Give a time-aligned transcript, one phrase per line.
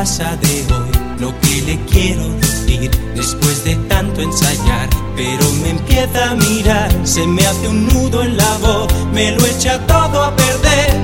[0.00, 4.88] de hoy, lo que le quiero decir después de tanto ensayar.
[5.14, 9.44] Pero me empieza a mirar, se me hace un nudo en la voz, me lo
[9.44, 10.96] echa todo a perder.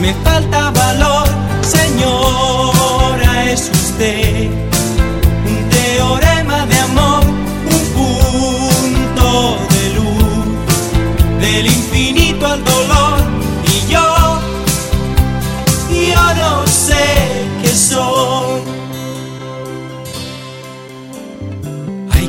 [0.00, 1.26] Me falta valor,
[1.62, 4.50] señora, es usted
[5.44, 6.37] un teorema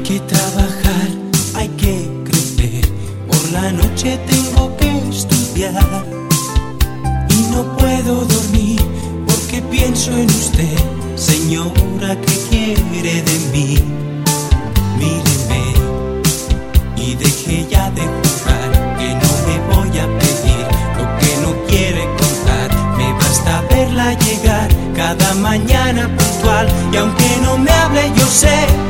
[0.09, 1.07] que trabajar,
[1.53, 2.81] hay que crecer.
[3.27, 6.03] Por la noche tengo que estudiar
[7.29, 8.81] y no puedo dormir
[9.27, 10.77] porque pienso en usted,
[11.15, 13.77] señora que quiere de mí.
[14.97, 15.63] Míreme
[16.97, 20.65] y deje ya de jugar, que no le voy a pedir
[20.97, 22.97] lo que no quiere contar.
[22.97, 28.88] Me basta verla llegar cada mañana puntual y aunque no me hable yo sé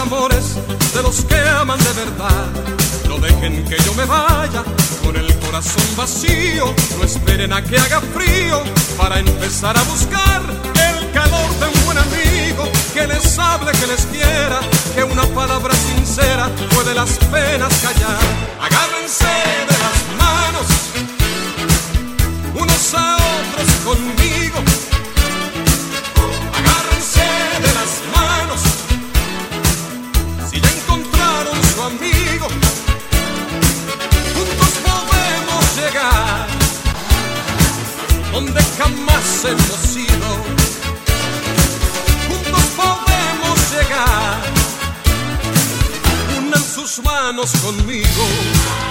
[0.00, 0.56] amores
[0.94, 2.46] de los que aman de verdad.
[3.08, 4.64] No dejen que yo me vaya
[5.04, 6.74] con el corazón vacío.
[6.98, 8.62] No esperen a que haga frío
[8.96, 10.42] para empezar a buscar
[10.88, 12.64] el calor de un buen amigo
[12.94, 14.60] que les hable, que les quiera,
[14.94, 18.20] que una palabra sincera puede las penas callar.
[18.60, 19.32] Agárrense
[19.70, 20.66] de las manos
[22.54, 24.89] unos a otros conmigo.
[38.80, 40.30] Jamás hemos ido.
[42.28, 44.40] Juntos podemos llegar.
[46.38, 48.89] Unan sus manos conmigo.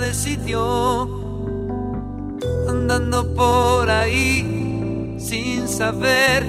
[0.00, 1.08] De sitio.
[2.68, 6.44] Andando por ahí sin saber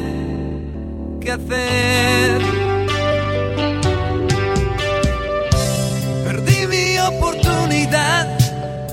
[1.22, 2.42] qué hacer.
[6.24, 8.38] Perdí mi oportunidad,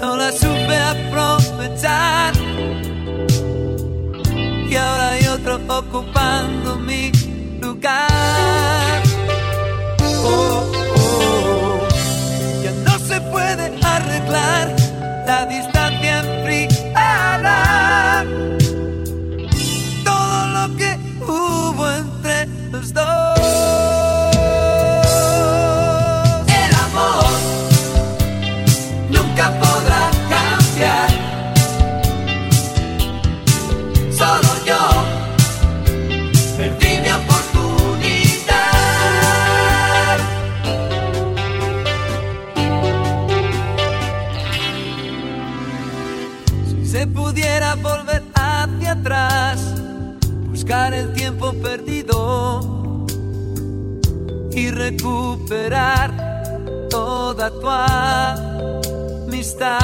[0.00, 2.34] no la supe aprovechar.
[4.68, 7.10] Y ahora hay otro ocupando mi
[7.60, 9.02] lugar.
[10.24, 10.81] Oh,
[15.26, 17.56] la distancia enfriada
[20.04, 23.21] todo lo que hubo entre los dos.
[56.90, 57.68] toda tu
[59.28, 59.78] amistad.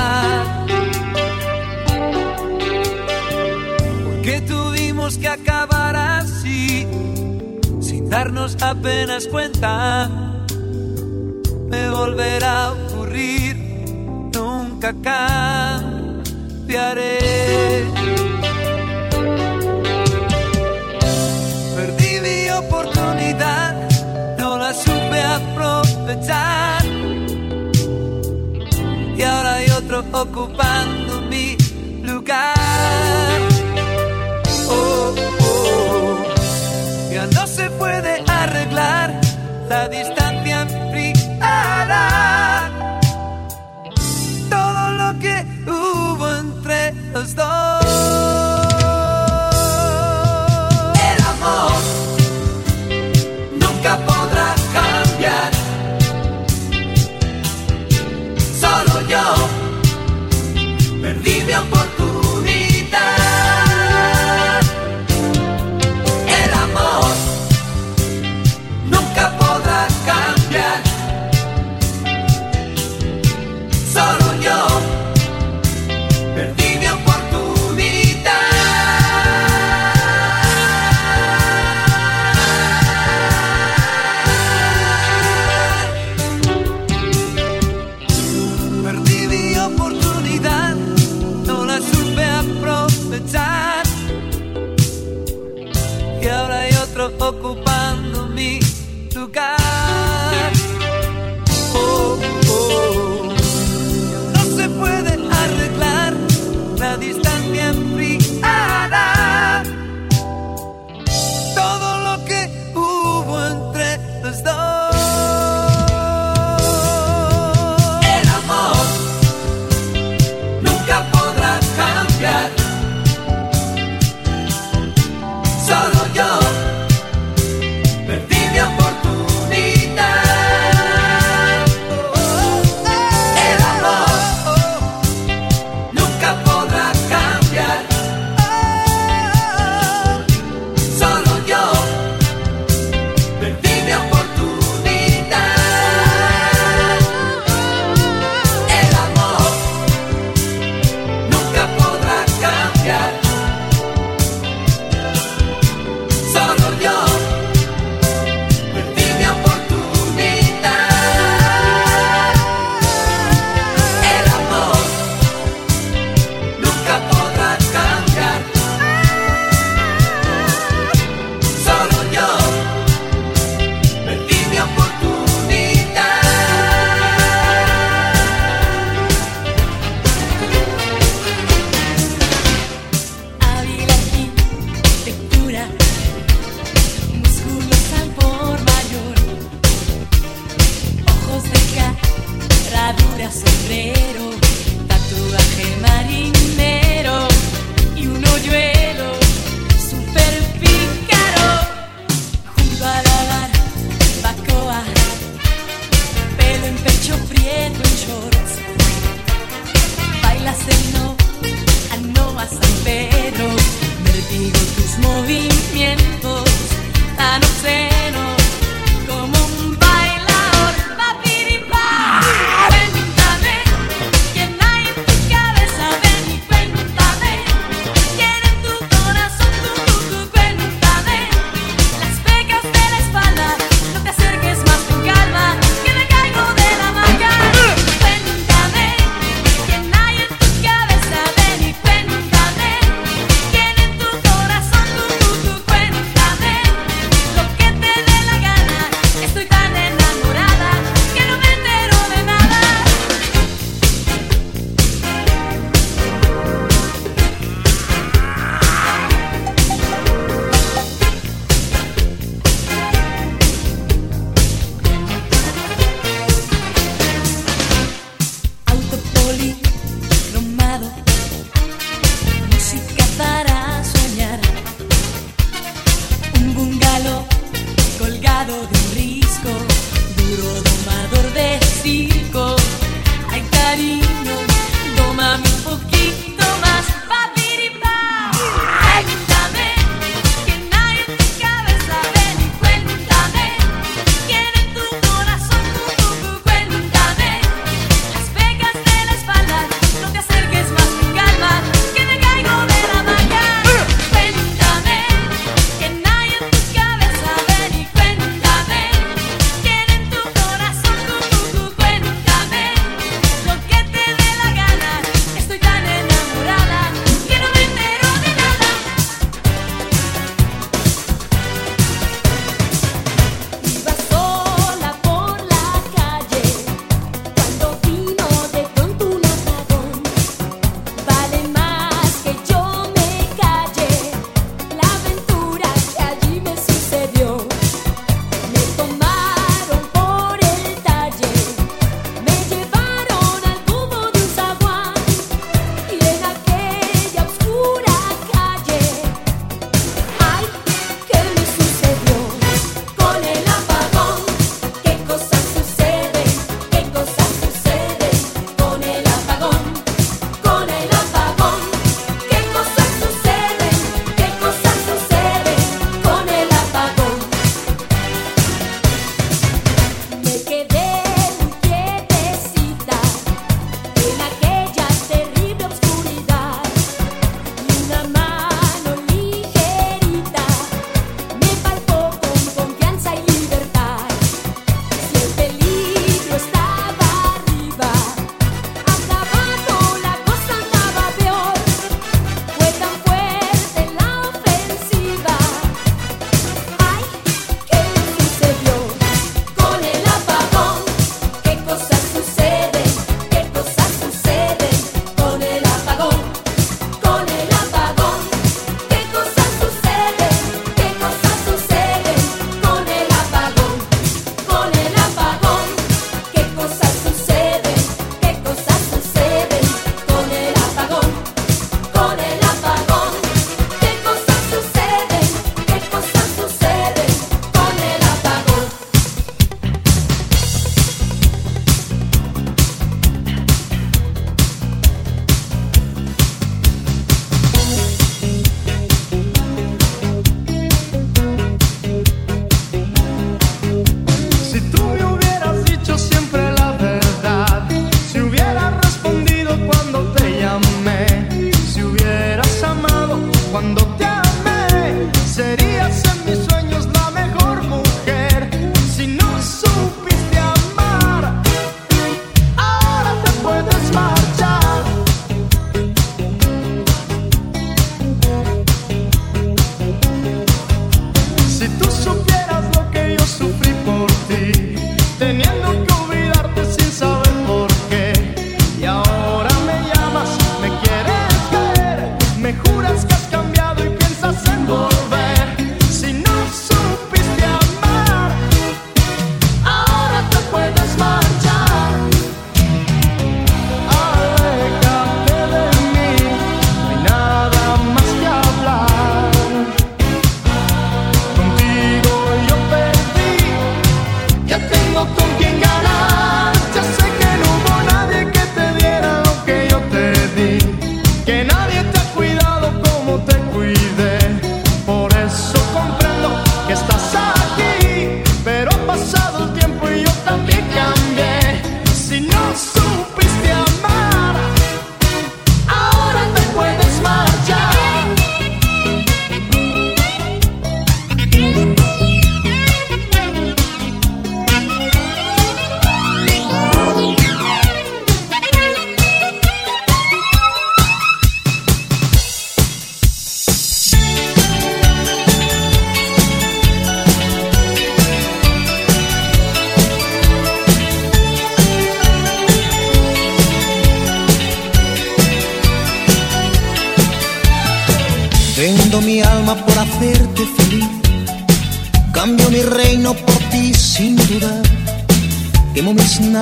[4.04, 6.84] Porque tuvimos que acabar así,
[7.80, 10.10] sin darnos apenas cuenta.
[11.70, 13.56] Me volverá a ocurrir,
[14.34, 16.18] nunca cambiaré.
[29.16, 31.54] Y ahora hay otro ocupando mi
[32.02, 32.54] lugar.
[34.70, 37.12] Oh, oh, oh.
[37.12, 39.20] ya no se puede arreglar
[39.68, 40.17] la distancia.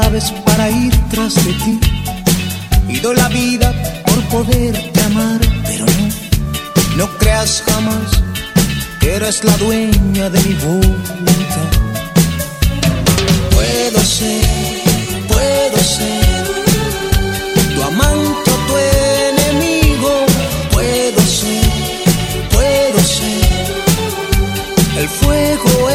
[0.00, 1.80] naves para ir tras de ti.
[2.88, 3.68] Y doy la vida
[4.06, 6.06] por poderte amar, pero no,
[6.98, 8.10] no creas jamás
[9.00, 11.70] que eres la dueña de mi voluntad.
[13.54, 14.44] Puedo ser,
[15.32, 16.44] puedo ser
[17.74, 18.74] tu amante o tu
[19.32, 20.12] enemigo.
[20.72, 21.70] Puedo ser,
[22.54, 23.48] puedo ser
[25.00, 25.85] el fuego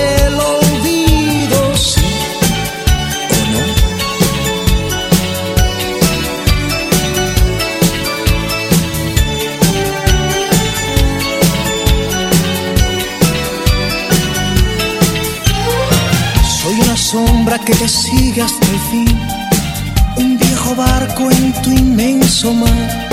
[21.30, 23.10] En tu inmenso mar.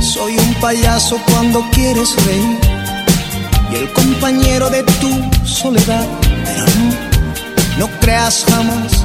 [0.00, 2.58] Soy un payaso cuando quieres reír
[3.72, 6.06] y el compañero de tu soledad.
[6.58, 9.04] No, no creas jamás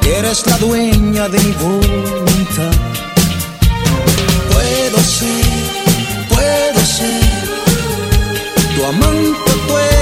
[0.00, 2.74] que eres la dueña de mi voluntad.
[4.52, 5.44] Puedo ser,
[6.28, 7.22] puedo ser
[8.74, 9.97] tu amante, puedo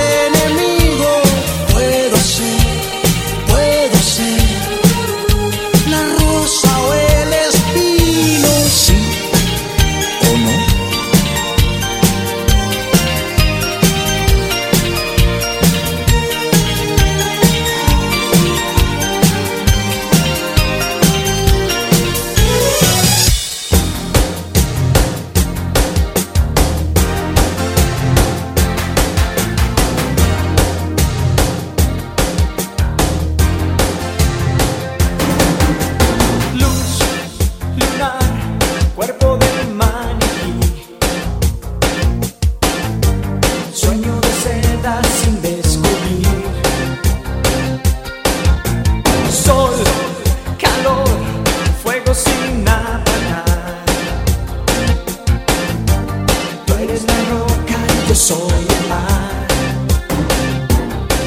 [58.17, 59.47] soy amar.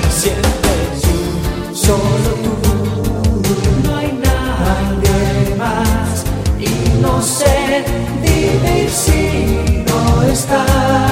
[0.10, 2.32] Siempre tú, solo
[2.64, 6.26] tú, no hay nadie más.
[6.60, 7.86] Y no sé
[8.24, 11.09] vivir si no estás.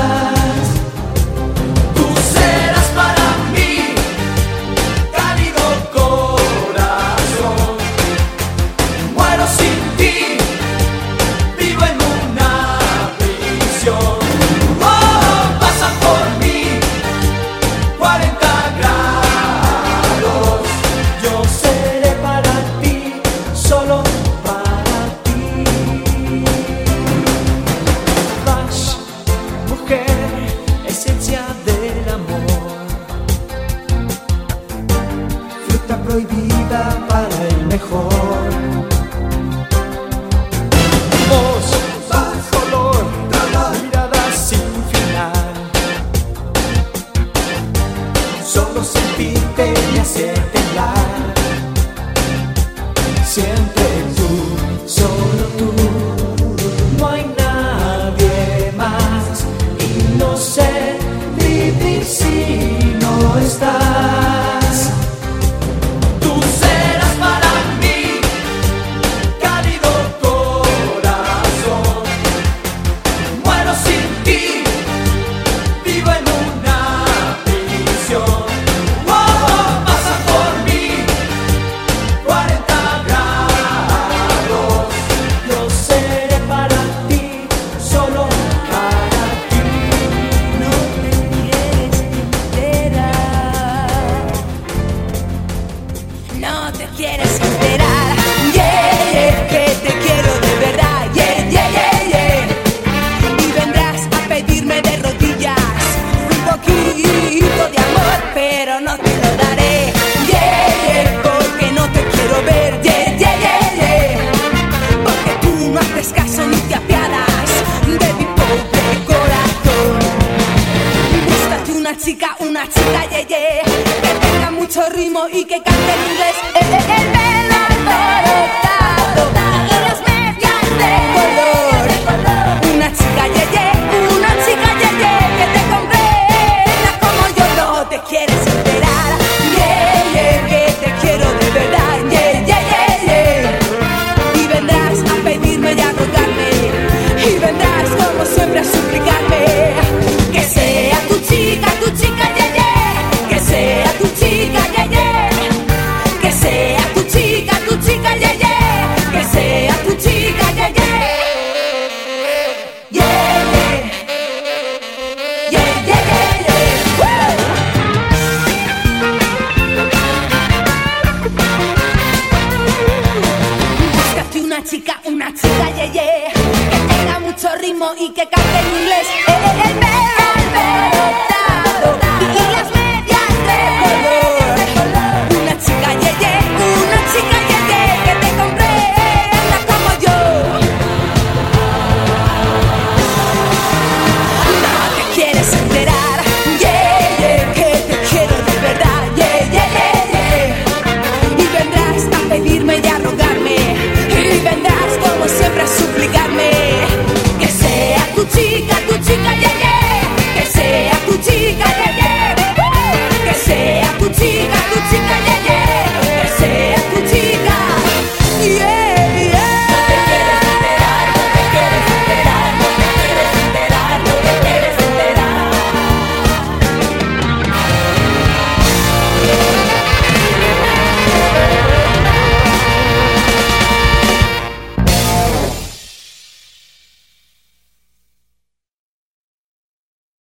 [36.07, 38.36] prohibida para el mejor.